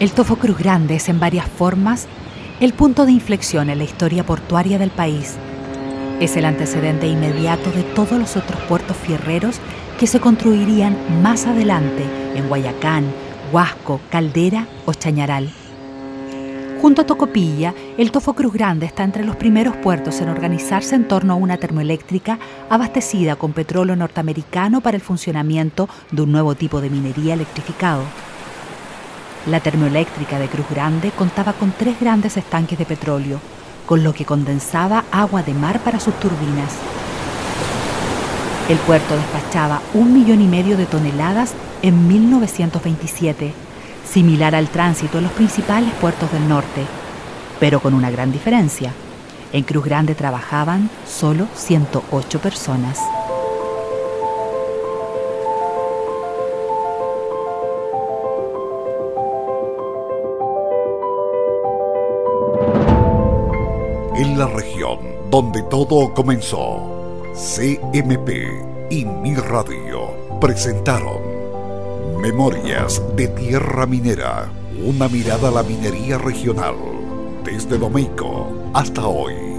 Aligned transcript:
El 0.00 0.10
Tofo 0.10 0.34
Cruz 0.36 0.58
Grande 0.58 0.96
es 0.96 1.08
en 1.08 1.20
varias 1.20 1.46
formas 1.46 2.08
el 2.60 2.72
punto 2.72 3.06
de 3.06 3.12
inflexión 3.12 3.70
en 3.70 3.78
la 3.78 3.84
historia 3.84 4.26
portuaria 4.26 4.76
del 4.76 4.90
país. 4.90 5.36
Es 6.18 6.36
el 6.36 6.46
antecedente 6.46 7.06
inmediato 7.06 7.70
de 7.70 7.84
todos 7.84 8.18
los 8.18 8.36
otros 8.36 8.60
puertos 8.62 8.96
fierreros 8.96 9.60
que 9.98 10.08
se 10.08 10.18
construirían 10.18 10.96
más 11.22 11.46
adelante 11.46 12.02
en 12.34 12.48
Guayacán, 12.48 13.04
Huasco, 13.52 14.00
Caldera 14.10 14.66
o 14.84 14.94
Chañaral. 14.94 15.48
Junto 16.82 17.02
a 17.02 17.06
Tocopilla, 17.06 17.72
el 17.96 18.10
Tofo 18.10 18.34
Cruz 18.34 18.52
Grande 18.52 18.86
está 18.86 19.04
entre 19.04 19.24
los 19.24 19.36
primeros 19.36 19.76
puertos 19.76 20.20
en 20.20 20.28
organizarse 20.28 20.96
en 20.96 21.06
torno 21.06 21.34
a 21.34 21.36
una 21.36 21.56
termoeléctrica 21.56 22.40
abastecida 22.68 23.36
con 23.36 23.52
petróleo 23.52 23.94
norteamericano 23.94 24.80
para 24.80 24.96
el 24.96 25.02
funcionamiento 25.02 25.88
de 26.10 26.22
un 26.22 26.32
nuevo 26.32 26.56
tipo 26.56 26.80
de 26.80 26.90
minería 26.90 27.34
electrificado. 27.34 28.02
La 29.46 29.60
termoeléctrica 29.60 30.38
de 30.38 30.48
Cruz 30.48 30.66
Grande 30.70 31.10
contaba 31.10 31.52
con 31.52 31.72
tres 31.72 32.00
grandes 32.00 32.36
estanques 32.36 32.78
de 32.78 32.86
petróleo, 32.86 33.40
con 33.86 34.02
lo 34.02 34.14
que 34.14 34.24
condensaba 34.24 35.04
agua 35.10 35.42
de 35.42 35.54
mar 35.54 35.80
para 35.80 36.00
sus 36.00 36.18
turbinas. 36.18 36.72
El 38.68 38.78
puerto 38.78 39.14
despachaba 39.14 39.82
un 39.92 40.14
millón 40.14 40.40
y 40.40 40.46
medio 40.46 40.76
de 40.76 40.86
toneladas 40.86 41.52
en 41.82 42.08
1927 42.08 43.64
similar 44.14 44.54
al 44.54 44.68
tránsito 44.68 45.18
en 45.18 45.24
los 45.24 45.32
principales 45.32 45.92
puertos 45.94 46.30
del 46.30 46.48
norte, 46.48 46.86
pero 47.58 47.80
con 47.80 47.94
una 47.94 48.10
gran 48.10 48.30
diferencia. 48.30 48.92
En 49.52 49.64
Cruz 49.64 49.84
Grande 49.84 50.14
trabajaban 50.14 50.90
solo 51.06 51.48
108 51.54 52.38
personas. 52.40 53.00
En 64.24 64.38
la 64.38 64.46
región 64.46 65.00
donde 65.30 65.62
todo 65.64 66.14
comenzó, 66.14 67.20
CMP 67.34 68.88
y 68.90 69.04
Mi 69.04 69.34
Radio 69.34 70.38
presentaron 70.40 71.20
Memorias 72.22 73.02
de 73.16 73.28
Tierra 73.28 73.84
Minera. 73.84 74.50
Una 74.82 75.08
mirada 75.08 75.48
a 75.48 75.50
la 75.50 75.62
minería 75.62 76.16
regional. 76.16 76.74
Desde 77.44 77.76
Domeico 77.76 78.70
hasta 78.72 79.06
hoy. 79.06 79.53